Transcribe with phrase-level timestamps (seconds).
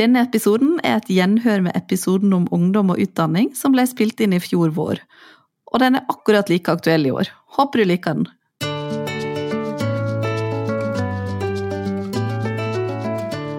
[0.00, 4.32] Denne episoden er et gjenhør med episoden om ungdom og utdanning som ble spilt inn
[4.32, 5.02] i fjor vår.
[5.68, 7.28] Og den er akkurat like aktuell i år.
[7.58, 8.30] Håper du liker den.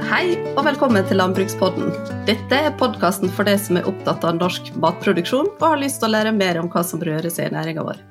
[0.09, 1.93] Hei og velkommen til Landbrukspodden.
[2.25, 6.09] Dette er podkasten for deg som er opptatt av norsk matproduksjon og har lyst til
[6.09, 8.01] å lære mer om hva som rører seg i næringa vår.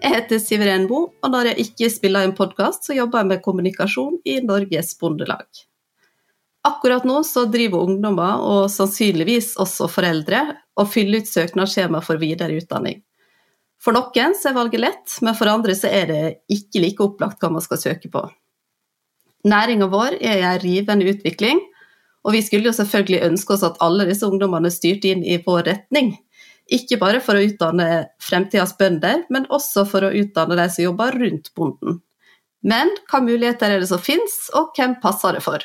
[0.00, 3.44] Jeg heter Siveren Boe, og når jeg ikke spiller en podkast, så jobber jeg med
[3.44, 5.68] kommunikasjon i Norges Bondelag.
[6.68, 10.42] Akkurat nå så driver ungdommer, og sannsynligvis også foreldre,
[10.78, 13.00] og fyller ut søknadsskjema for videre utdanning.
[13.78, 17.42] For noen så er valget lett, men for andre så er det ikke like opplagt
[17.42, 18.24] hva man skal søke på.
[19.48, 21.60] Næringa vår er i en rivende utvikling,
[22.26, 25.62] og vi skulle jo selvfølgelig ønske oss at alle disse ungdommene styrte inn i vår
[25.70, 26.16] retning.
[26.68, 31.16] Ikke bare for å utdanne fremtidas bønder, men også for å utdanne de som jobber
[31.22, 32.02] rundt bonden.
[32.66, 35.62] Men hva muligheter er det som finnes, og hvem passer det for?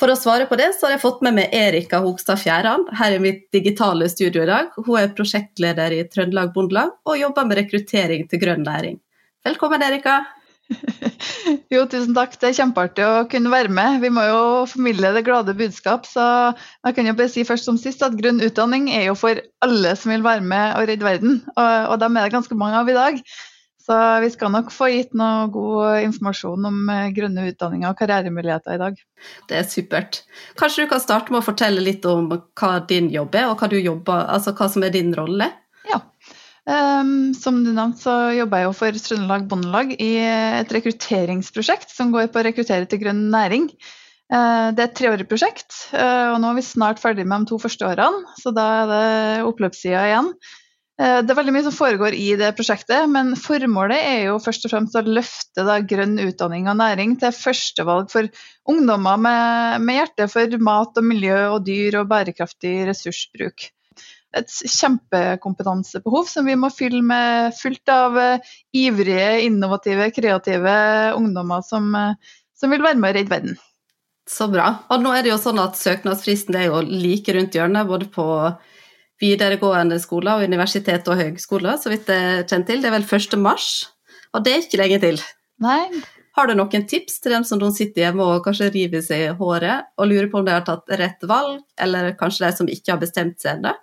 [0.00, 3.14] For å svare på det, så har jeg fått med meg Erika Hogstad Fjæran her
[3.14, 4.72] i mitt digitale studio i dag.
[4.74, 8.98] Hun er prosjektleder i Trøndelag Bondelag og jobber med rekruttering til grønn næring.
[9.46, 10.24] Velkommen, Erika.
[11.72, 12.34] Jo, tusen takk.
[12.40, 14.00] Det er kjempeartig å kunne være med.
[14.02, 16.06] Vi må jo formidle det glade budskap.
[16.08, 19.40] Så jeg kan jo bare si først som sist at grønn utdanning er jo for
[19.64, 21.42] alle som vil være med og redde verden.
[21.54, 23.20] Og, og dem er det ganske mange av i dag.
[23.84, 28.78] Så vi skal nok få gitt noe god informasjon om eh, grønne utdanninger og karrieremuligheter
[28.78, 29.02] i dag.
[29.50, 30.22] Det er supert.
[30.60, 33.68] Kanskje du kan starte med å fortelle litt om hva din jobb er, og hva,
[33.76, 35.50] jobber, altså hva som er din rolle?
[35.90, 36.00] Ja.
[36.64, 42.14] Um, som du nevnte, så jobber jeg jo for Trøndelag Bondelag i et rekrutteringsprosjekt som
[42.14, 43.68] går på å rekruttere til grønn næring.
[44.32, 47.52] Uh, det er et treårig prosjekt, uh, og nå er vi snart ferdig med de
[47.52, 49.08] to første årene, så da er det
[49.50, 50.32] oppløpssida igjen.
[50.94, 54.68] Eh, det er veldig mye som foregår i det prosjektet, men formålet er jo først
[54.68, 58.28] og fremst å løfte da, grønn utdanning og næring til førstevalg for
[58.70, 63.66] ungdommer med, med, hjerte for mat og miljø og dyr og bærekraftig ressursbruk.
[64.38, 70.72] Et kjempekompetansebehov som vi må fylle med fullt av uh, ivrige, innovative, kreative
[71.14, 73.60] ungdommer som, uh, som vil være med å redde verden.
[74.26, 74.72] Så bra.
[74.90, 78.26] Og nå er det jo sånn at søknadsfristen er jo like rundt hjørnet, både på
[79.22, 82.82] videregående skoler og universitet og høgskoler, så vidt jeg kjenner til.
[82.82, 83.38] Det er vel 1.
[83.40, 83.70] mars,
[84.34, 85.22] og det er ikke lenge til.
[85.62, 85.86] Nei.
[86.34, 89.34] Har du noen tips til dem som nå sitter hjemme og kanskje river seg i
[89.38, 92.96] håret og lurer på om de har tatt rett valg, eller kanskje de som ikke
[92.96, 93.74] har bestemt seg ennå?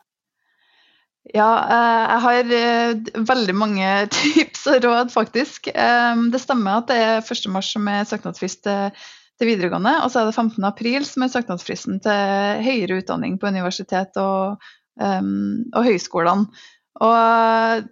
[1.30, 3.88] Ja, eh, jeg har eh, veldig mange
[4.18, 5.70] tips og råd, faktisk.
[5.72, 7.47] Eh, det stemmer at det er 1.
[7.53, 10.66] mars som er søknadsfrist til videregående, og så er det 15.
[10.68, 14.59] april som er søknadsfristen til høyere utdanning på universitet og
[15.00, 16.63] og høyskolene.
[17.02, 17.88] Og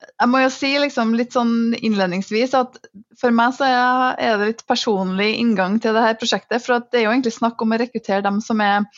[0.00, 2.78] jeg må jo si liksom litt sånn innledningsvis at
[3.20, 6.64] for meg så er det litt personlig inngang til det her prosjektet.
[6.64, 8.88] For det er jo egentlig snakk om å rekruttere dem som er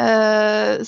[0.00, 0.80] eh,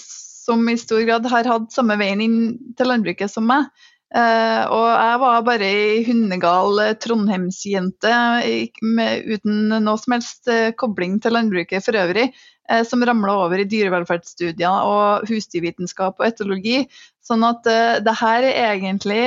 [0.50, 2.38] som i stor grad har hatt samme veien inn
[2.78, 3.68] til landbruket som meg.
[4.10, 8.10] Uh, og jeg var bare ei hundegal trondheimsjente
[8.42, 12.32] uten noe som helst uh, kobling til landbruket for øvrig.
[12.66, 16.88] uh, som ramla over i dyrevelferdsstudier og husdyrvitenskap og etologi.
[17.22, 17.62] Sånn at
[18.02, 19.22] det her er egentlig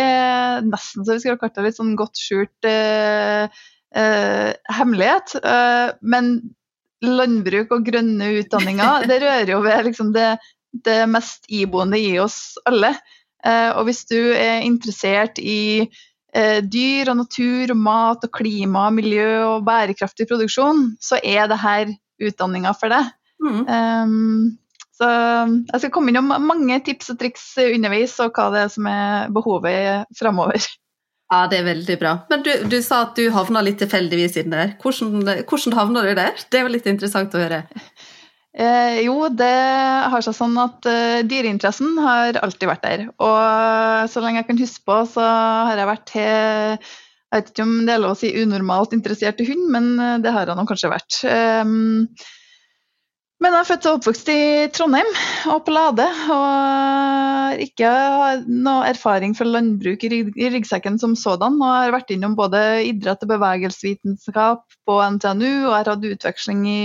[0.67, 2.67] nesten så vi skulle kalt det litt sånn godt skjult
[3.93, 5.35] hemmelighet.
[6.01, 6.31] men
[7.03, 10.38] landbruk og grønne utdanninger, det rører jo ved liksom, det,
[10.85, 12.93] det, mest iboende i oss alle.
[13.43, 15.89] Og hvis du er interessert i
[16.33, 21.59] dyr og natur og mat og klima og miljø og bærekraftig produksjon, så er det
[21.61, 21.91] her
[22.23, 23.11] utdanninga for deg.
[23.43, 23.59] Mm.
[23.67, 24.57] Um,
[24.93, 28.87] så jeg skal komme innom mange tips og triks underveis, og hva det er som
[28.89, 30.65] er behovet framover.
[31.33, 32.11] Ja, det er veldig bra.
[32.29, 34.75] Men du, du sa at du havna litt tilfeldigvis inn der.
[34.83, 36.35] Hvordan, hvordan havna du der?
[36.53, 37.63] Det var litt interessant å høre.
[38.53, 39.53] Eh, jo, det
[40.14, 43.08] har seg sånn at eh, dyreinteressen har alltid vært der.
[43.18, 45.25] Og så lenge jeg kan huske på, så
[45.69, 49.50] har jeg vært Jeg vet ikke om det er lov å si unormalt interessert i
[49.50, 51.24] hund, men eh, det har jeg nå kanskje vært.
[51.25, 52.06] Um,
[53.41, 54.41] men jeg er født og oppvokst i
[54.72, 55.09] Trondheim
[55.52, 56.06] og på Lade.
[56.32, 57.90] Og har ikke
[58.47, 60.22] noe erfaring fra landbruk i
[60.53, 61.58] ryggsekken som sådan.
[61.58, 66.79] Og har vært innom både idrett og bevegelsesvitenskap på NTNU, og har hatt utveksling i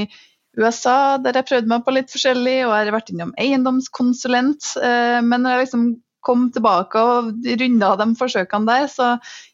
[0.58, 4.75] USA der jeg prøvde meg på litt forskjellig, og jeg har vært innom eiendomskonsulent.
[4.82, 5.88] Eh, men når jeg liksom
[6.28, 9.12] kom tilbake og runda de forsøkene der, så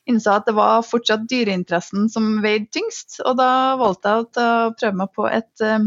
[0.08, 3.20] innså jeg at det var fortsatt dyreinteressen som veide tyngst.
[3.28, 5.86] Og da valgte jeg å prøve meg på et eh,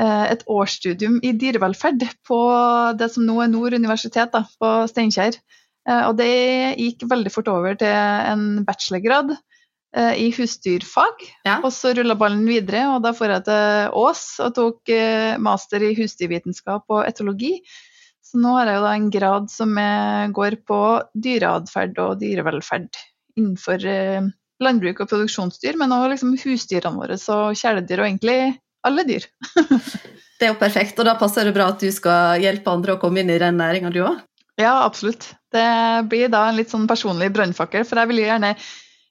[0.00, 2.38] Eh, et årsstudium i dyrevelferd på
[2.96, 5.36] det som nå er Nord universitet, da, på Steinkjer.
[5.88, 6.30] Eh, og det
[6.78, 9.34] gikk veldig fort over til en bachelorgrad.
[9.96, 11.26] Eh, i husdyrfag.
[11.46, 11.58] Ja.
[11.64, 15.84] Og så rulla ballen videre, og da får jeg til Ås og tok eh, master
[15.86, 17.56] i husdyrvitenskap og etologi.
[18.24, 19.78] Så nå har jeg jo da en grad som
[20.36, 20.82] går på
[21.18, 23.00] dyreatferd og dyrevelferd
[23.38, 24.28] innenfor eh,
[24.60, 28.40] landbruk og produksjonsdyr, men òg liksom husdyrene våre, så kjæledyr og egentlig
[28.86, 29.26] alle dyr.
[30.40, 33.00] Det er jo perfekt, og da passer det bra at du skal hjelpe andre å
[33.00, 34.22] komme inn i den næringa, du òg.
[34.56, 35.26] Ja, absolutt.
[35.52, 35.64] Det
[36.08, 38.54] blir da en litt sånn personlig brannfakkel, for jeg vil jo gjerne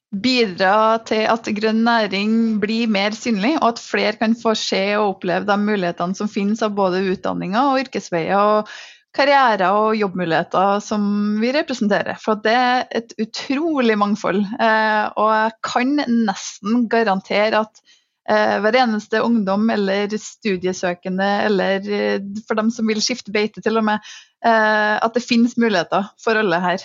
[0.10, 5.16] bidra til at grønn næring blir mer synlig, og at flere kan få se og
[5.16, 8.72] oppleve de mulighetene som finnes av både utdanninger og yrkesveier og
[9.16, 11.04] karrierer og jobbmuligheter som
[11.42, 12.18] vi representerer.
[12.22, 14.44] For det er et utrolig mangfold.
[14.60, 15.96] Eh, og jeg kan
[16.30, 17.82] nesten garantere at
[18.30, 23.82] eh, hver eneste ungdom eller studiesøkende, eller eh, for dem som vil skifte beite til
[23.82, 26.84] og med, at det finnes muligheter for alle her.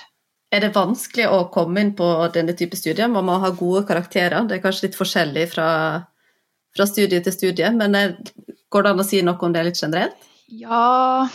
[0.55, 3.11] Er det vanskelig å komme inn på denne type studier?
[3.11, 4.45] Man må ha gode karakterer.
[4.47, 5.69] Det er kanskje litt forskjellig fra,
[6.77, 7.97] fra studie til studie, men
[8.71, 10.29] går det an å si noe om det litt generelt?
[10.55, 11.27] Ja,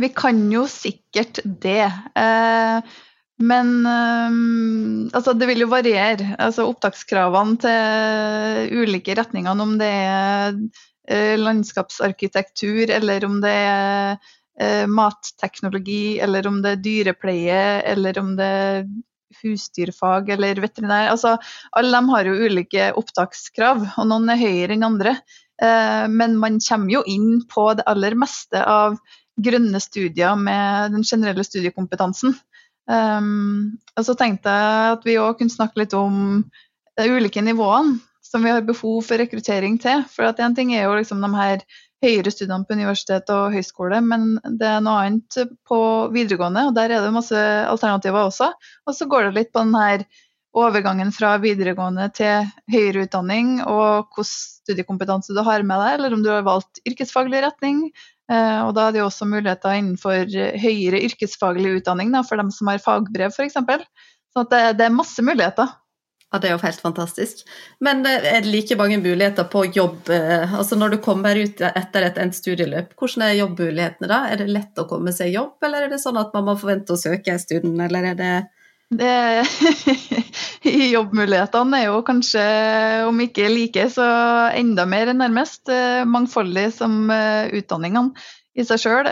[0.00, 1.84] vi kan jo sikkert det.
[2.16, 2.96] Eh,
[3.36, 4.38] men eh,
[5.12, 6.32] altså, det vil jo variere.
[6.40, 10.56] Altså, opptakskravene til ulike retninger, om det er
[11.08, 14.32] eh, landskapsarkitektur, eller om det er
[14.88, 18.86] matteknologi, eller om det er dyrepleie, eller om det er
[19.42, 21.10] husdyrfag eller veterinær.
[21.12, 21.34] Altså,
[21.76, 25.16] alle de har jo ulike opptakskrav, og noen er høyere enn andre.
[26.08, 28.96] Men man kommer jo inn på det aller meste av
[29.36, 32.34] grønne studier med den generelle studiekompetansen.
[32.86, 36.44] Um, og så tenkte jeg at vi òg kunne snakke litt om
[36.96, 40.04] de ulike nivåene som vi har behov for rekruttering til.
[40.10, 41.64] For at en ting er jo liksom de her
[42.04, 45.38] høyere studiene på universitet og høyskole, men det er noe annet
[45.68, 45.80] på
[46.14, 48.50] videregående, og der er det masse alternativer også.
[48.86, 50.04] Og så går det litt på den her
[50.56, 56.22] overgangen fra videregående til høyere utdanning, og hvilken studiekompetanse du har med deg, eller om
[56.24, 57.88] du har valgt yrkesfaglig retning,
[58.26, 60.26] Eh, og da er det også muligheter innenfor
[60.58, 63.58] høyere yrkesfaglig utdanning da, for dem som har fagbrev f.eks.
[64.34, 65.70] Så det, det, er masse muligheter.
[66.32, 67.44] Ja, Det er jo helt fantastisk.
[67.80, 70.10] Men eh, er det like mange muligheter på jobb?
[70.10, 74.24] Eh, altså Når du kommer ut etter et endt studieløp, hvordan er jobbmulighetene da?
[74.30, 76.96] Er det lett å komme seg jobb, eller er det sånn at man må forvente
[76.96, 78.34] å søke en stund, eller er det
[78.96, 79.42] det,
[80.96, 82.42] jobbmulighetene er jo kanskje,
[83.08, 84.06] om ikke like, så
[84.54, 88.14] enda mer nærmest eh, mangfoldig som utdanningene
[88.54, 89.10] i seg sjøl.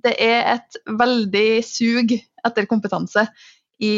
[0.00, 3.24] Det er et veldig sug etter kompetanse
[3.80, 3.92] i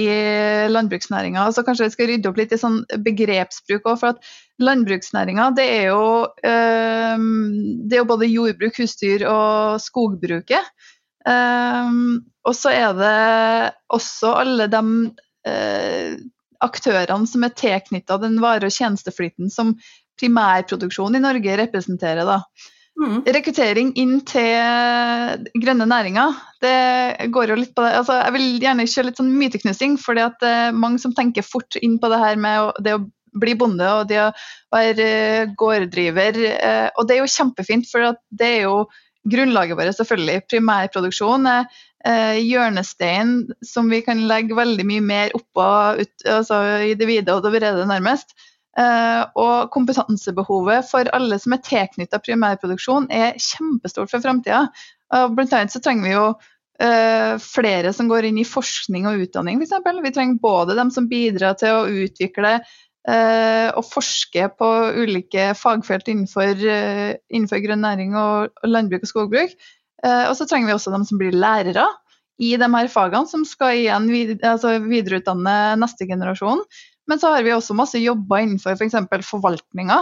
[0.70, 1.42] landbruksnæringa.
[1.42, 3.98] Altså kanskje vi skal rydde opp litt i sånn begrepsbruk òg.
[3.98, 4.32] For at
[4.62, 6.02] landbruksnæringa det jo,
[6.42, 10.70] det er jo både jordbruk, husdyr og skogbruket.
[11.26, 13.16] Um, og så er det
[13.94, 14.82] også alle de
[15.46, 16.14] uh,
[16.62, 19.76] aktørene som er tilknytta den vare- og tjenesteflyten som
[20.20, 22.26] primærproduksjonen i Norge representerer.
[22.26, 22.40] da.
[23.00, 23.22] Mm.
[23.34, 27.94] Rekruttering inn til grønne næringer, det går jo litt på det.
[27.98, 31.78] Altså, jeg vil gjerne kjøre litt sånn myteknusing, for det er mange som tenker fort
[31.80, 34.32] inn på det her med det å bli bonde og det å
[34.74, 35.06] være
[35.58, 36.42] gårddriver.
[36.52, 38.76] Eh, og det er jo kjempefint, for det er jo
[39.32, 40.44] grunnlaget vårt, selvfølgelig.
[40.50, 41.66] Primærproduksjon er
[42.04, 45.68] eh, hjørnesteinen som vi kan legge veldig mye mer oppå
[46.02, 48.34] ut, altså i det vide og det brede, nærmest.
[48.78, 54.66] Eh, og kompetansebehovet for alle som er tilknytta primærproduksjon, er kjempestort for framtida.
[55.12, 56.28] Blant annet så trenger vi jo
[56.80, 60.00] eh, flere som går inn i forskning og utdanning, f.eks.
[60.06, 62.56] Vi trenger både dem som bidrar til å utvikle
[63.02, 69.56] Eh, og forske på ulike fagfelt innenfor, eh, innenfor grønn næring og, landbruk og skogbruk.
[70.04, 71.86] Eh, og så trenger vi også dem som blir lærere
[72.38, 74.06] i de her fagene, som skal igjen
[74.38, 76.62] altså videreutdanne neste generasjon.
[77.10, 78.98] Men så har vi også masse jobber innenfor f.eks.
[79.10, 79.98] For forvaltninga.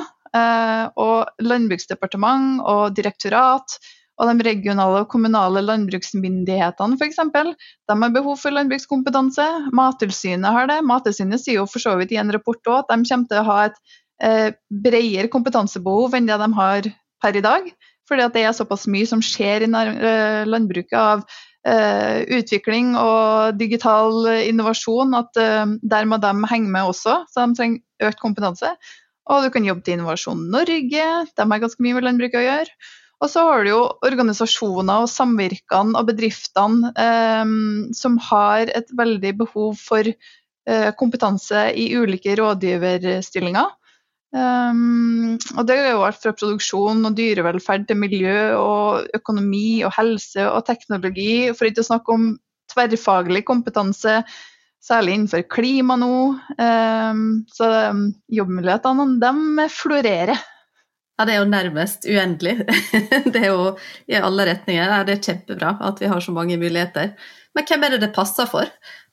[1.00, 3.78] Og Landbruksdepartement og direktorat
[4.20, 7.20] og de regionale og kommunale landbruksmyndighetene f.eks.
[7.32, 9.46] De har behov for landbrukskompetanse.
[9.76, 10.80] Mattilsynet har det.
[10.86, 13.46] Mattilsynet sier jo for så vidt i en rapport òg at de kommer til å
[13.48, 13.78] ha et
[14.20, 16.90] eh, bredere kompetansebehov enn det de har
[17.24, 17.70] per i dag.
[18.10, 24.24] Fordi det er såpass mye som skjer i eh, landbruket av eh, utvikling og digital
[24.46, 27.24] innovasjon at eh, der må de henge med også.
[27.28, 28.72] Så de trenger økt kompetanse.
[29.30, 32.78] Og du kan jobbe til Innovasjon Norge, de har ganske mye med landbruket å gjøre.
[33.20, 37.52] Og så har du jo organisasjoner og samvirkene og bedriftene eh,
[37.96, 43.76] som har et veldig behov for eh, kompetanse i ulike rådgiverstillinger.
[44.30, 49.94] Um, og det er jo alt fra produksjon og dyrevelferd til miljø og økonomi og
[49.96, 52.30] helse og teknologi, for ikke å snakke om
[52.70, 54.20] tverrfaglig kompetanse
[54.80, 56.14] særlig innenfor klima nå.
[57.52, 57.68] Så
[58.32, 60.46] jobbmulighetene, de florerer.
[61.20, 62.54] Ja, det er jo nærmest uendelig.
[63.34, 63.74] Det er jo
[64.08, 64.94] i alle retninger.
[65.04, 67.10] Det er kjempebra at vi har så mange muligheter.
[67.52, 68.70] Men hvem er det det passer for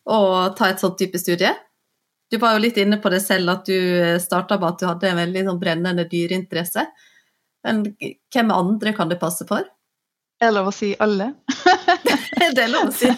[0.07, 0.19] å
[0.55, 1.51] ta et sånt type studie?
[2.31, 5.11] Du var jo litt inne på det selv, at du starta med at du hadde
[5.11, 6.83] en veldig sånn brennende dyreinteresse.
[7.67, 7.83] Men
[8.33, 9.63] hvem andre kan det passe for?
[10.37, 11.31] Er det lov å si alle?
[12.53, 13.09] det er lov å si.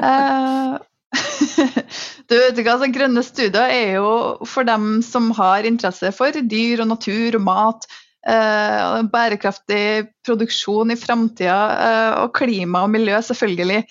[0.00, 0.76] Eh,
[2.30, 4.12] du vet ikke, altså, Grønne studier er jo
[4.48, 7.88] for dem som har interesse for dyr og natur og mat.
[8.20, 11.58] Eh, bærekraftig produksjon i framtida
[11.88, 13.82] eh, og klima og miljø, selvfølgelig.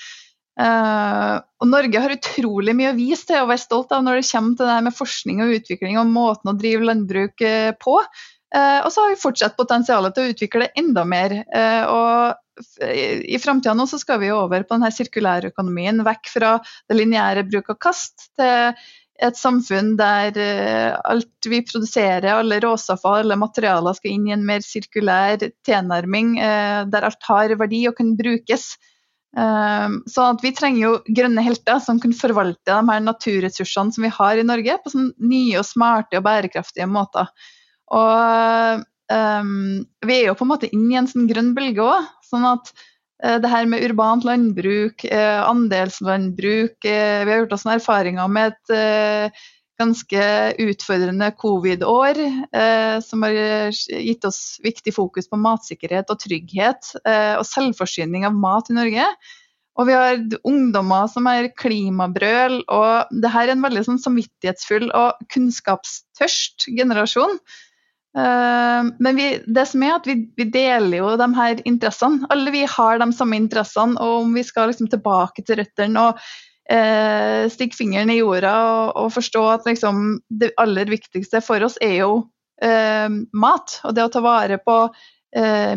[0.59, 4.27] Eh, og Norge har utrolig mye å vise til og være stolt av når det
[4.27, 7.95] kommer til det her med forskning og utvikling og måten å drive landbruk eh, på.
[8.49, 11.35] Uh, og så har vi fortsatt potensialet til å utvikle enda mer.
[11.93, 16.55] Og i framtida nå så skal vi over på denne sirkulærøkonomien, vekk fra
[16.89, 18.73] det lineære bruk og kast til
[19.21, 20.33] et samfunn der
[20.97, 26.33] alt vi produserer, alle råstoffer, alle materialer skal inn i en mer sirkulær tilnærming,
[26.89, 28.71] der alt har verdi og kan brukes.
[29.29, 34.09] Så at vi trenger jo grønne helter som kan forvalte de her naturressursene som vi
[34.15, 37.29] har i Norge, på sånn nye og smarte og bærekraftige måter.
[37.93, 42.09] Og um, vi er jo på en måte inne i en sånn grønn bølge òg.
[42.29, 42.71] Sånn at
[43.25, 48.33] uh, det her med urbant landbruk, uh, andelslandbruk uh, Vi har gjort oss noen erfaringer
[48.33, 49.39] med et
[49.79, 50.23] ganske
[50.59, 52.19] utfordrende covid-år,
[53.05, 53.37] som har
[53.71, 59.05] gitt oss viktig fokus på matsikkerhet og trygghet og selvforsyning av mat i Norge.
[59.79, 64.89] Og vi har ungdommer som er klimabrøl, og det her er en veldig sånn samvittighetsfull
[64.91, 67.39] og kunnskapstørst generasjon.
[68.17, 72.27] Uh, men vi, det som er at vi, vi, deler jo de her interessene.
[72.33, 73.95] Alle vi har de samme interessene.
[74.01, 76.23] Og om vi skal liksom tilbake til røttene og
[76.71, 81.77] uh, stikke fingeren i jorda og, og forstå at liksom, det aller viktigste for oss
[81.83, 82.11] er jo
[82.63, 83.79] eh, mat.
[83.87, 84.81] Og det å ta vare på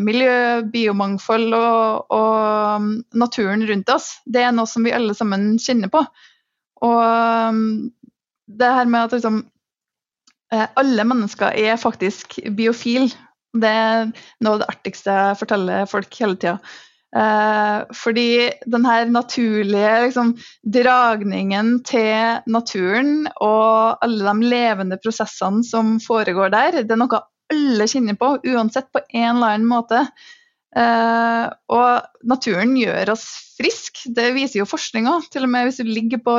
[0.01, 2.37] miljø, biomangfold og, og
[2.81, 2.87] um,
[3.21, 6.01] naturen rundt oss, det er noe som vi alle sammen kjenner på.
[6.89, 7.01] Og
[7.53, 7.91] um,
[8.49, 9.43] det her med at liksom
[10.53, 13.09] Eh, alle mennesker er faktisk biofil.
[13.53, 14.11] Det er
[14.45, 16.59] noe av det artigste jeg forteller folk hele tida.
[17.13, 20.33] Eh, fordi den her naturlige liksom,
[20.65, 27.21] dragningen til naturen og alle de levende prosessene som foregår der, det er noe
[27.53, 30.07] alle kjenner på, uansett på en eller annen måte.
[30.73, 33.27] Uh, og naturen gjør oss
[33.59, 35.19] friske, det viser jo forskninga.
[35.33, 36.37] Til og med hvis du ligger på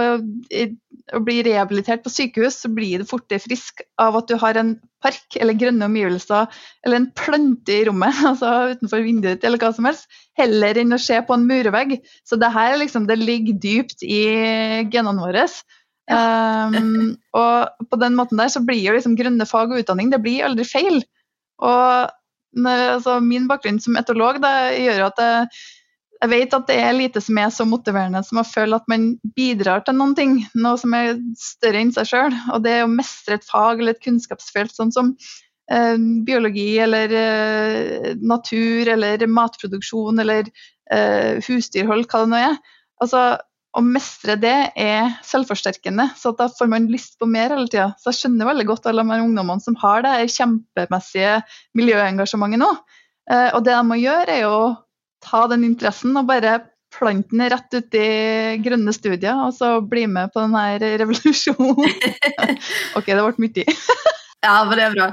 [1.13, 4.73] og blir rehabilitert på sykehus, så blir du fortere frisk av at du har en
[5.03, 6.49] park eller grønne omgivelser
[6.85, 10.09] eller en plante i rommet, altså utenfor vinduet ditt eller hva som helst,
[10.39, 11.99] heller enn å se på en murvegg.
[12.25, 14.23] Så det her liksom, det ligger dypt i
[14.89, 15.45] genene våre.
[16.09, 16.67] Ja.
[16.67, 20.19] Um, og på den måten der så blir jo liksom grønne fag og utdanning det
[20.25, 21.03] blir aldri feil.
[21.63, 22.11] Og
[22.57, 25.47] altså, min bakgrunn som etolog da, gjør at jeg,
[26.21, 29.13] jeg, vet at det er lite som er så motiverende som å føle at man
[29.37, 32.37] bidrar til noen ting, noe som er større enn seg sjøl.
[32.55, 35.15] Og det å mestre et fag eller et kunnskapsfelt sånn som
[35.71, 40.47] eh, biologi eller eh, natur eller matproduksjon eller
[40.93, 42.61] eh, husdyrhold, hva det nå er.
[43.03, 43.25] Altså,
[43.73, 47.89] å mestre det er selvforsterkende, så da får man lyst på mer hele tida.
[47.97, 51.39] Så jeg skjønner veldig godt alle de ungdommene som har det kjempemessige
[51.77, 52.69] miljøengasjementet nå.
[53.31, 54.75] Eh, og det de må gjøre, er å
[55.23, 56.59] ta den interessen og bare
[56.93, 58.07] plante den rett ut i
[58.61, 61.95] grønne studier, og så bli med på denne revolusjonen.
[62.97, 63.65] ok, det ble mye.
[64.43, 65.05] Ja, men det er bra.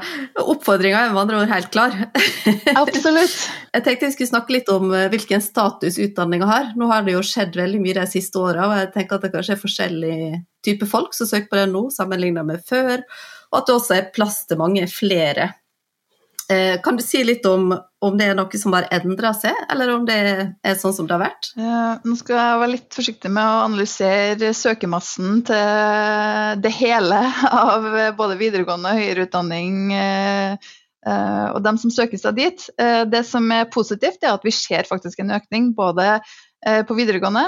[0.42, 1.94] Oppfordringa er med andre ord helt klar.
[2.74, 3.36] Absolutt.
[3.76, 6.72] Jeg tenkte vi skulle snakke litt om eh, hvilken status utdanninga har.
[6.74, 9.30] Nå har det jo skjedd veldig mye de siste åra, og jeg tenker at det
[9.30, 10.16] kanskje er forskjellig
[10.66, 13.04] type folk som søker på det nå, sammenlignet med før,
[13.52, 15.52] og at det også er plass til mange flere
[16.50, 19.92] Eh, kan du si litt om, om det er noe som har endra seg, eller
[19.92, 21.50] om det er sånn som det har vært?
[21.60, 27.20] Ja, nå skal jeg være litt forsiktig med å analysere søkermassen til det hele
[27.64, 30.70] av både videregående og høyere utdanning eh,
[31.10, 32.64] og dem som søker seg dit.
[32.76, 36.18] Det som er positivt, er at vi ser faktisk en økning både
[36.60, 37.40] på videregående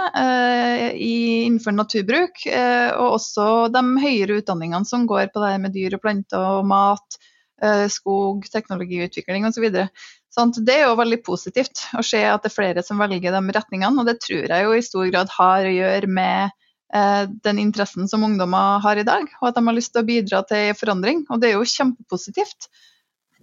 [0.97, 3.45] innenfor naturbruk, og også
[3.75, 7.21] de høyere utdanningene som går på det med dyr og planter og mat
[7.63, 9.69] Eh, skog, teknologiutvikling osv.
[9.71, 9.87] Så
[10.33, 13.57] sånn, det er jo veldig positivt å se at det er flere som velger de
[13.57, 14.01] retningene.
[14.01, 16.55] Og det tror jeg jo i stor grad har å gjøre med
[16.95, 20.09] eh, den interessen som ungdommer har i dag, og at de har lyst til å
[20.09, 21.27] bidra til forandring.
[21.31, 22.71] Og det er jo kjempepositivt.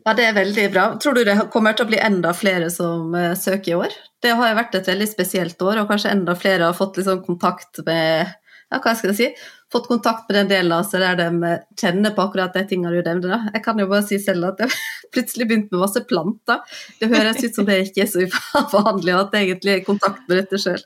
[0.06, 0.86] Ja, det er veldig bra.
[1.02, 3.96] Tror du det kommer til å bli enda flere som eh, søker i år?
[4.24, 7.82] Det har vært et veldig spesielt år, og kanskje enda flere har fått liksom kontakt
[7.88, 8.32] med
[8.70, 12.26] ja, hva skal jeg si, fått kontakt med den delen altså, der de kjenner på
[12.28, 13.32] akkurat de tingene du nevnte.
[13.32, 13.54] Da.
[13.56, 14.76] Jeg kan jo bare si selv at jeg
[15.16, 16.62] plutselig begynte med masse planter.
[17.02, 20.22] Det høres ut som det ikke er så uvanlig at jeg egentlig er i kontakt
[20.28, 20.86] med dette sjøl.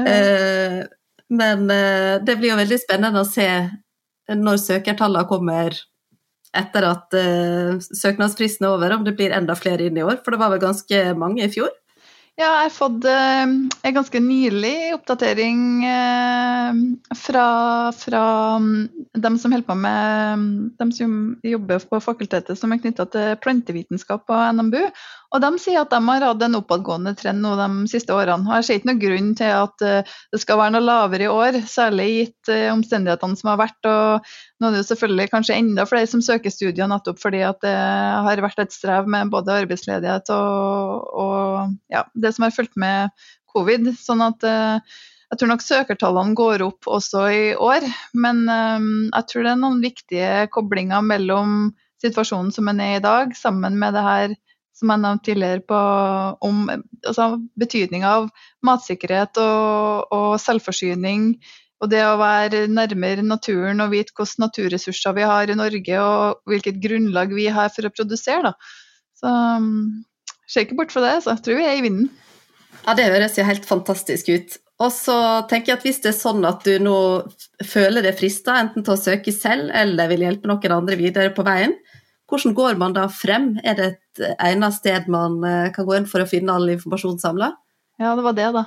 [0.00, 0.80] Eh,
[1.30, 3.48] men eh, det blir jo veldig spennende å se
[4.30, 5.74] når søkertallene kommer
[6.56, 10.18] etter at uh, søknadsfristen er over, om det blir enda flere inn i år.
[10.24, 11.70] For det var vel ganske mange i fjor?
[12.40, 13.50] Ja, jeg har fått uh,
[13.84, 16.78] en ganske nylig oppdatering uh,
[17.20, 17.46] fra,
[17.92, 18.22] fra
[18.56, 20.46] um, dem som holder på med
[20.80, 24.86] dem som jobber på fakultetet som er knytta til plantevitenskap på NMBU.
[25.30, 28.48] Og de sier at de har hatt en oppadgående trend nå de siste årene.
[28.48, 31.30] Og jeg ser ikke noen grunn til at uh, det skal være noe lavere i
[31.30, 33.78] år, særlig gitt omstendighetene som har vært.
[33.86, 37.60] Og nå er det jo selvfølgelig kanskje enda flere som søker studier nettopp fordi at
[37.62, 42.74] det har vært et strev med både arbeidsledighet og, og ja, det som har fulgt
[42.80, 43.14] med
[43.54, 43.92] covid.
[43.98, 44.98] sånn at eh,
[45.30, 47.86] jeg tror nok søkertallene går opp også i år.
[48.14, 53.04] Men eh, jeg tror det er noen viktige koblinger mellom situasjonen som en er i
[53.04, 54.36] dag, sammen med det her
[54.80, 55.80] som jeg nevnte tidligere, på,
[56.48, 58.28] om altså, betydninga av
[58.66, 61.34] matsikkerhet og, og, selvforsyning.
[61.80, 66.50] Og det å være nærmere naturen og vite hvilke naturressurser vi har i Norge og
[66.50, 68.50] hvilket grunnlag vi har for å produsere.
[68.50, 68.56] Da.
[69.20, 69.36] Så
[70.50, 72.10] ser ikke bort fra det, så jeg tror vi er i vinden.
[72.84, 74.58] Ja, det høres jo helt fantastisk ut.
[74.80, 75.14] Og så
[75.48, 76.96] tenker jeg at hvis det er sånn at du nå
[77.68, 81.44] føler det frista, enten til å søke selv eller vil hjelpe noen andre videre på
[81.44, 81.74] veien,
[82.30, 83.52] hvordan går man da frem?
[83.66, 87.20] Er det et egnet sted man eh, kan gå inn for å finne all informasjon
[87.22, 87.52] samla?
[88.00, 88.64] Ja, det var det, da.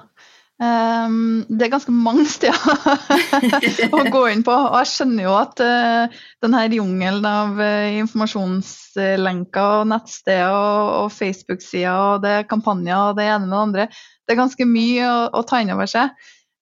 [0.61, 4.53] Um, det er ganske mange steder å gå inn på.
[4.53, 11.09] Og jeg skjønner jo at uh, denne jungelen av uh, informasjonslenker og nettsteder og, og
[11.15, 13.87] Facebook-sider og det er kampanjer og det ene med det andre,
[14.23, 16.13] det er ganske mye å, å ta inn over seg.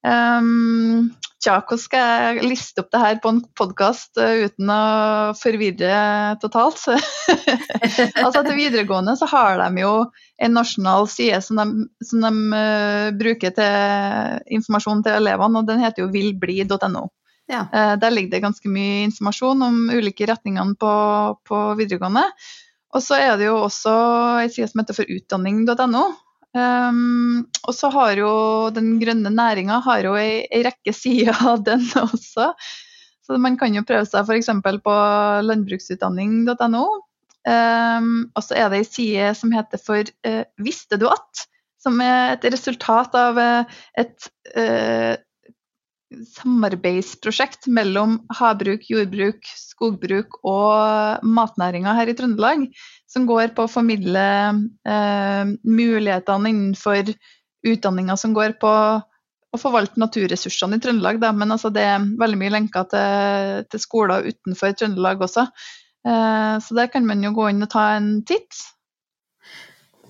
[0.02, 1.12] Um,
[1.44, 4.82] tja, hvordan skal jeg liste opp det her på en podkast uh, eh, uten å
[5.38, 6.00] forvirre
[6.42, 6.82] totalt?
[8.24, 9.94] altså Til videregående så har de jo
[10.42, 15.86] en nasjonal side som de, som de uh, bruker til informasjon til elevene, og den
[15.86, 17.06] heter jo villbli.no.
[17.52, 17.68] Ja.
[17.70, 20.96] Uh, der ligger det ganske mye informasjon om ulike retningene på,
[21.46, 22.26] på videregående.
[22.92, 23.94] Og så er det jo også
[24.42, 26.06] ei side som heter for utdanning.no.
[26.52, 28.32] Um, og så har jo
[28.76, 32.52] den grønne næringa har jo ei, rekke sider av den også.
[33.22, 34.52] Så man kan jo prøve seg f.eks.
[34.84, 34.98] på
[35.48, 36.86] landbruksutdanning.no.
[37.42, 41.48] Um, og så er det ei side som heter for uh, Visste du at?
[41.82, 45.16] Som er et resultat av uh, et uh,
[46.12, 52.66] samarbeidsprosjekt mellom havbruk, jordbruk, skogbruk og matnæringa her i Trøndelag,
[53.10, 54.26] som går på å formidle
[54.88, 57.14] eh, mulighetene innenfor
[57.68, 58.72] utdanninga som går på
[59.52, 61.20] å forvalte naturressursene i Trøndelag.
[61.24, 61.32] Da.
[61.36, 65.48] Men altså, det er veldig mye lenker til, til skoler utenfor Trøndelag også.
[66.08, 68.64] Eh, så der kan man jo gå inn og ta en titt.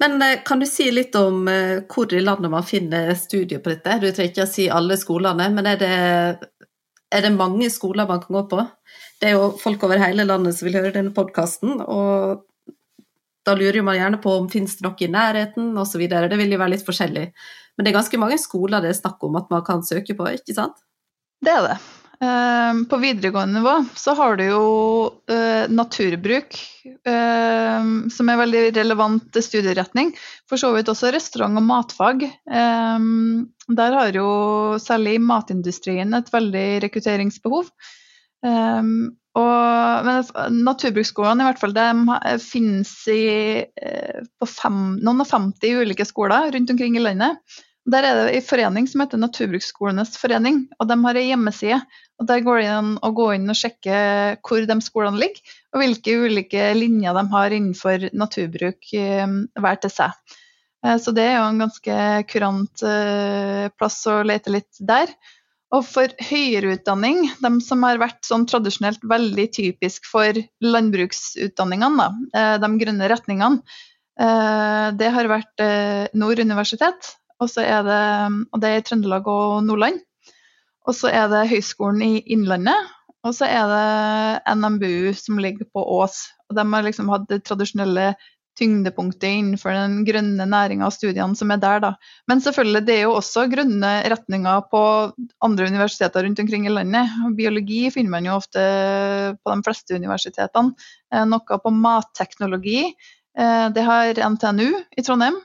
[0.02, 3.76] Men eh, kan du si litt om eh, hvor i landet man finner studier på
[3.76, 4.00] dette?
[4.02, 5.92] Du trenger ikke å si alle skolene, men er det,
[7.14, 8.66] er det, mange skoler man kan gå på?
[9.22, 12.48] Det er jo folk over hele landet som vil høre denne podkasten, og
[13.46, 16.02] da lurer man gjerne på om finnes det noe i nærheten osv.
[16.10, 17.30] Det vil jo være litt forskjellig.
[17.78, 20.30] Men det er ganske mange skoler det er snakk om at man kan søke på,
[20.34, 20.82] ikke sant?
[21.42, 21.78] Det er det.
[22.22, 24.66] Ehm, på videregående nivå så har du jo
[25.32, 26.58] uh, naturbruk,
[27.10, 30.12] uh, som er veldig relevant studieretning.
[30.50, 32.28] For så vidt også restaurant- og matfag.
[32.46, 34.28] Um, der har jo
[34.82, 37.74] særlig matindustrien et veldig rekrutteringsbehov.
[39.32, 43.22] Og, men naturbruksskolene i hvert fall, de finnes i,
[43.64, 47.62] uh, på fem, noen og 50 ulike skoler rundt omkring i landet.
[47.90, 51.80] Der er det en forening som heter Naturbruksskolenes forening, og de har en hjemmeside.
[52.22, 53.96] og Der går det å gå inn og sjekke
[54.46, 59.94] hvor de skolene ligger, og hvilke ulike linjer de har innenfor naturbruk eh, hver til
[59.96, 60.38] seg.
[60.86, 61.96] Eh, så det er jo en ganske
[62.30, 65.10] kurant eh, plass å lete litt der.
[65.74, 72.10] Og for høyere utdanning, de som har vært sånn tradisjonelt veldig typisk for landbruksutdanningene,
[72.60, 73.78] de grønne retningene,
[75.00, 75.64] det har vært
[76.12, 77.68] Nord universitet, og det,
[78.54, 80.02] og det er i Trøndelag og Nordland.
[80.88, 82.90] Og så er det Høgskolen i Innlandet.
[83.22, 86.24] Og så er det NMBU som ligger på Ås.
[86.50, 88.14] Og de har liksom hatt det tradisjonelle
[88.60, 91.84] tyngdepunktet innenfor den grønne næringa og studiene som er der.
[91.86, 91.92] Da.
[92.30, 94.82] Men selvfølgelig, det er jo også grønne retninger på
[95.46, 97.14] andre universiteter rundt omkring i landet.
[97.38, 98.66] Biologi finner man jo ofte
[99.40, 100.76] på de fleste universitetene.
[101.14, 102.92] Eh, noe på matteknologi.
[103.38, 105.40] Eh, det har NTNU i Trondheim.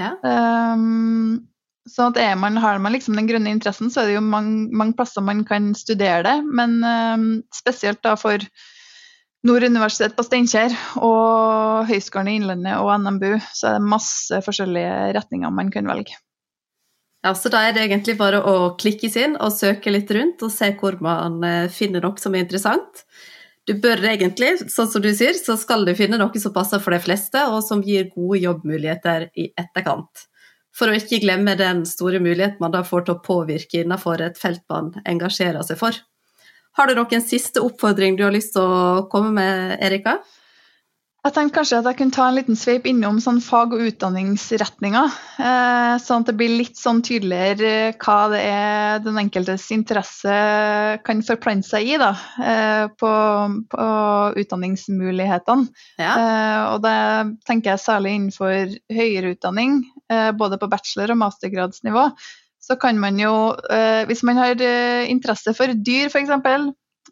[0.00, 0.16] Ja.
[0.24, 1.46] Um,
[1.88, 4.94] Så at man, har man liksom den grønne interessen, så er det jo mange, mange
[4.94, 6.36] plasser man kan studere det.
[6.46, 8.44] Men um, spesielt da for
[9.48, 15.14] Nord universitet på Steinkjer og Høgskolen i Innlandet og NMBU, så er det masse forskjellige
[15.16, 16.18] retninger man kan velge.
[17.24, 20.52] Ja, så Da er det egentlig bare å klikke inn og søke litt rundt og
[20.52, 23.04] se hvor man eh, finner noe som er interessant.
[23.70, 26.90] Du bør egentlig, sånn som du sier, så skal du finne noe som passer for
[26.90, 30.24] de fleste, og som gir gode jobbmuligheter i etterkant.
[30.74, 34.40] For å ikke glemme den store muligheten man da får til å påvirke innenfor et
[34.42, 35.94] felt man engasjerer seg for.
[36.80, 40.18] Har du noen siste oppfordring du har lyst til å komme med, Erika?
[41.20, 45.16] Jeg tenkte kanskje at jeg kunne ta en liten sveip innom sånn fag- og utdanningsretninger.
[45.44, 50.38] Eh, sånn at det blir litt sånn tydeligere hva det er den enkeltes interesse
[51.04, 53.12] kan forplante seg i da, eh, på,
[53.68, 53.90] på,
[54.40, 55.68] utdanningsmulighetene.
[56.00, 56.14] Ja.
[56.16, 56.98] Eh, og det
[57.44, 62.08] tenker jeg særlig innenfor høyere utdanning, eh, både på bachelor- og mastergradsnivå
[62.70, 63.32] så kan man jo,
[63.72, 66.68] eh, hvis man har eh, interesse for dyr f.eks., eh,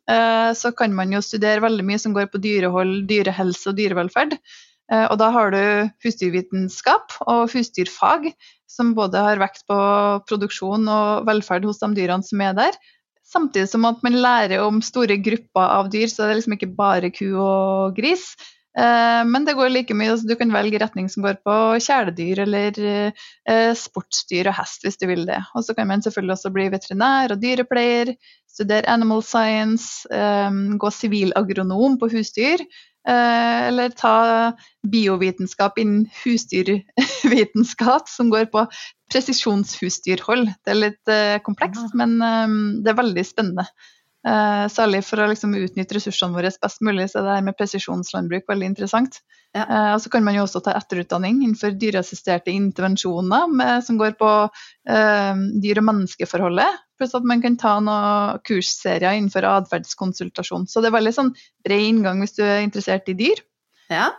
[0.09, 4.38] så kan man jo studere veldig mye som går på dyrehold, dyrehelse og dyrevelferd.
[4.88, 5.61] Og da har du
[6.01, 8.31] husdyrvitenskap og husdyrfag,
[8.64, 9.77] som både har vekt på
[10.31, 12.79] produksjon og velferd hos de dyrene som er der.
[13.29, 16.73] Samtidig som at man lærer om store grupper av dyr, så det er liksom ikke
[16.79, 18.31] bare ku og gris.
[18.78, 22.44] Eh, men det går like mye, altså du kan velge retning som går på kjæledyr
[22.44, 25.40] eller eh, sportsdyr og hest, hvis du vil det.
[25.58, 28.14] Og så kan man selvfølgelig også bli veterinær og dyrepleier,
[28.48, 32.64] studere animal science, gå gå sivilagronom på husdyr.
[33.08, 38.64] Eller ta biovitenskap innen husdyrvitenskap, som går på
[39.12, 40.50] presisjonshusdyrhold.
[40.66, 41.12] Det er litt
[41.46, 42.18] komplekst, men
[42.82, 43.68] det er veldig spennende.
[44.26, 47.57] Uh, særlig for å liksom, utnytte ressursene våre best mulig, så er det her med
[47.59, 49.20] presisjonslandbruk veldig interessant.
[49.54, 49.62] Ja.
[49.62, 54.16] Uh, og så kan man jo også ta etterutdanning innenfor dyreassisterte intervensjoner med, som går
[54.18, 56.83] på uh, dyr- og menneskeforholdet.
[56.98, 60.66] Pluss at man kan ta noen kursserier innenfor atferdskonsultasjon.
[60.66, 61.31] Så det er veldig sånn
[61.64, 63.44] bred inngang hvis du er interessert i dyr.
[63.88, 64.11] Ja.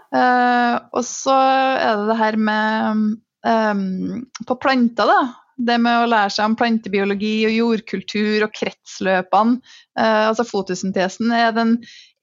[0.97, 1.35] og så
[1.77, 3.03] er det det her med
[3.45, 5.19] um, På planter, da
[5.59, 9.59] det med å lære seg om plantebiologi og jordkultur og kretsløpene.
[9.99, 11.75] Eh, altså Fotosyntesen er den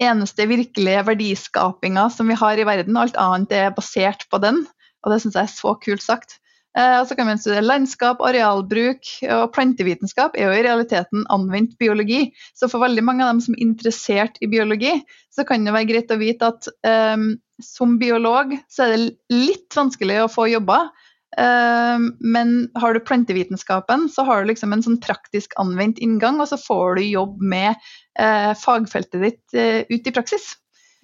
[0.02, 2.98] eneste virkelige verdiskapinga som vi har i verden.
[3.00, 4.64] Alt annet er basert på den,
[5.04, 6.38] og det syns jeg er så kult sagt.
[6.76, 11.76] Eh, og så kan vi studere landskap, arealbruk og plantevitenskap er jo i realiteten anvendt
[11.80, 12.26] biologi.
[12.56, 14.92] Så for veldig mange av dem som er interessert i biologi,
[15.32, 16.68] så kan det være greit å vite at
[17.16, 20.90] um, som biolog så er det litt vanskelig å få jobber.
[21.36, 26.48] Ehm, men har du plantevitenskapen, så har du liksom en sånn praktisk anvendt inngang, og
[26.52, 27.74] så får du jobb med
[28.20, 30.54] uh, fagfeltet ditt uh, ut i praksis.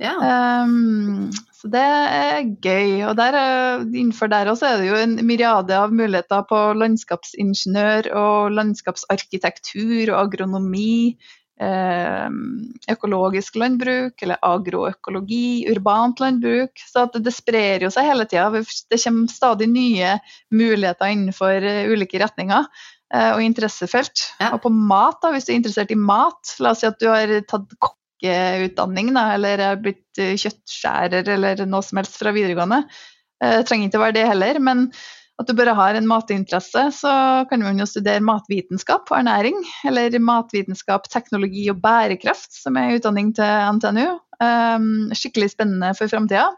[0.02, 0.14] Ja.
[0.64, 3.04] Um, så det er gøy.
[3.06, 3.36] Og der,
[3.84, 10.18] innenfor der også er det jo en myriade av muligheter på landskapsingeniør og landskapsarkitektur og
[10.24, 11.20] agronomi.
[11.60, 12.28] Eh,
[12.90, 16.80] økologisk landbruk eller agroøkologi, urbant landbruk.
[16.88, 18.48] Så det sprer jo seg hele tida.
[18.90, 20.16] Det kommer stadig nye
[20.54, 22.66] muligheter innenfor eh, ulike retninger
[23.14, 24.26] eh, og interessefelt.
[24.40, 24.54] Ja.
[24.56, 27.10] Og på mat, da, hvis du er interessert i mat, la oss si at du
[27.12, 32.84] har tatt kokkeutdanning da, eller er blitt kjøttskjærer eller noe som helst fra videregående.
[33.42, 34.84] Det trenger ikke å være det heller, men
[35.42, 37.12] at du bare har en matinteresse, så
[37.50, 39.58] kan man jo studere matvitenskap og ernæring.
[39.88, 44.08] Eller matvitenskap, teknologi og bærekraft, som er utdanning til NTNU.
[44.42, 46.48] Um, skikkelig spennende for framtida.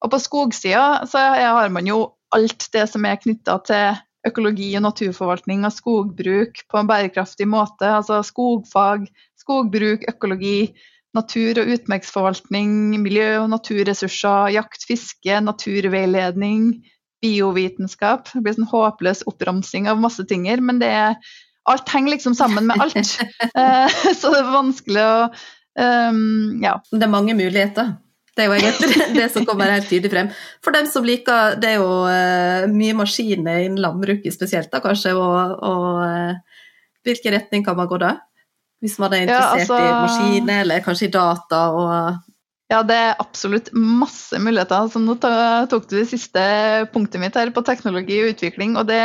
[0.00, 4.84] Og på skogsida så har man jo alt det som er knytta til økologi og
[4.84, 7.88] naturforvaltning og skogbruk på en bærekraftig måte.
[7.88, 9.08] Altså skogfag,
[9.40, 10.72] skogbruk, økologi,
[11.16, 16.72] natur- og utmarksforvaltning, miljø- og naturressurser, jakt, fiske, naturveiledning,
[17.24, 18.30] biovitenskap.
[18.32, 21.32] Det blir sånn håpløs oppramsing av masse tinger, men det er,
[21.70, 23.16] alt henger liksom sammen med alt.
[23.60, 25.16] Eh, så det er vanskelig å
[25.80, 26.78] um, Ja.
[26.90, 27.94] Det er mange muligheter.
[28.36, 30.30] Det er jo egentlig det som kommer helt tydelig frem.
[30.64, 35.12] For dem som liker Det er jo uh, mye maskiner innen landbruket spesielt, da kanskje.
[35.18, 36.66] Og, og uh,
[37.06, 38.16] hvilken retning kan man gå da?
[38.80, 42.29] Hvis man er interessert ja, altså, i maskiner, eller kanskje i data og
[42.70, 44.88] ja, det er absolutt masse muligheter.
[44.92, 46.42] Så nå tok du det siste
[46.94, 48.76] punktet mitt her på teknologi og utvikling.
[48.78, 49.02] og det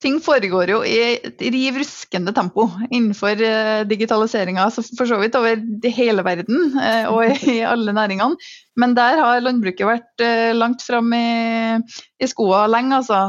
[0.00, 4.64] Ting foregår jo i et riv ruskende tempo innenfor uh, digitaliseringa,
[4.96, 5.60] for så vidt over
[5.92, 8.38] hele verden uh, og i alle næringene.
[8.80, 11.76] Men der har landbruket vært uh, langt fram i,
[12.16, 13.20] i skoa lenge, altså.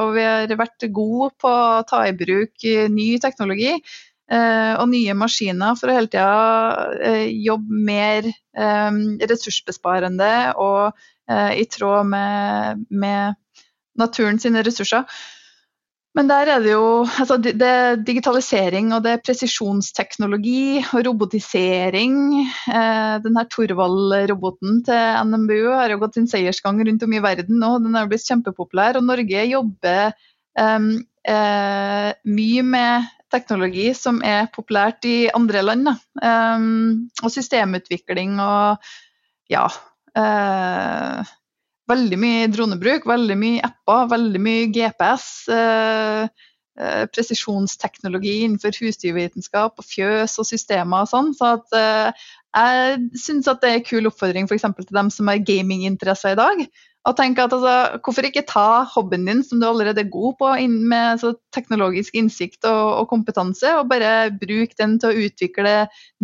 [0.00, 2.64] og vi har vært gode på å ta i bruk
[2.96, 3.76] ny teknologi.
[4.26, 11.64] Eh, og nye maskiner for å hele tida eh, jobbe mer eh, ressursbesparende og i
[11.66, 13.34] tråd med, med
[13.98, 15.02] naturen sine ressurser.
[16.16, 22.14] Men der er det jo altså det er digitalisering og det er presisjonsteknologi og robotisering.
[22.72, 27.60] Eh, den her Torvald-roboten til NMBU har jo gått sin seiersgang rundt om i verden
[27.60, 27.74] nå.
[27.84, 28.96] Den har blitt kjempepopulær.
[28.96, 30.16] Og Norge jobber
[30.56, 30.88] eh,
[32.38, 35.90] mye med teknologi som er populært i andre land.
[36.22, 38.86] Um, og systemutvikling og
[39.52, 39.66] ja.
[40.16, 41.26] Uh,
[41.90, 45.28] veldig mye dronebruk, veldig mye apper, veldig mye GPS.
[45.50, 46.26] Uh,
[46.80, 51.32] uh, presisjonsteknologi innenfor husdyrvitenskap og fjøs og systemer og sånn.
[51.36, 54.66] Så at, eh, jeg syns at det er en kul oppfordring f.eks.
[54.80, 56.66] til dem som har gaminginteresser i dag.
[57.06, 60.52] Og tenke at altså, Hvorfor ikke ta hobbyen din som du allerede er god på,
[60.90, 65.76] med så teknologisk innsikt og, og, kompetanse, og bare bruke den til å utvikle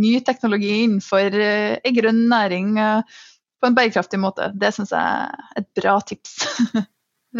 [0.03, 2.75] ny teknologi innenfor uh, en grønn næring.
[2.79, 3.21] Uh,
[3.63, 4.51] på en bærekraftig måte.
[4.59, 6.41] Det syns jeg er et bra tips.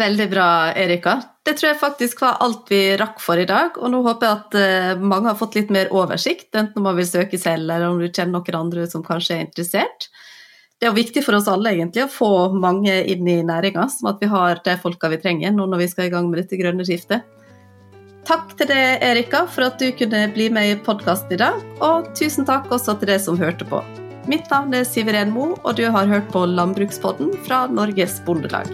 [0.03, 0.47] Veldig bra,
[0.79, 1.19] Erika.
[1.45, 3.75] Det tror jeg faktisk var alt vi rakk for i dag.
[3.77, 6.97] Og nå håper jeg at eh, mange har fått litt mer oversikt, enten om man
[6.97, 10.07] vil søke selv eller om du kjenner noen andre som kanskje er interessert.
[10.79, 14.11] Det er jo viktig for oss alle egentlig å få mange inn i næringa, sånn
[14.11, 16.59] at vi har de folka vi trenger nå når vi skal i gang med dette
[16.59, 17.23] grønne skiftet.
[18.27, 22.11] Takk til deg, Erika, for at du kunne bli med i podkasten i dag, og
[22.19, 23.83] tusen takk også til deg som hørte på.
[24.31, 28.71] Mitt navn er Siveren Mo, og du har hørt på Landbrukspodden fra Norges Bondelag.